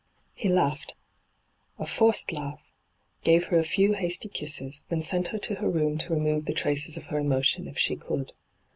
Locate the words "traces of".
6.55-7.03